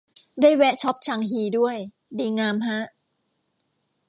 [0.41, 1.77] ได้แวะช็อปชางฮีด้วย
[2.17, 2.79] ดีงามฮะ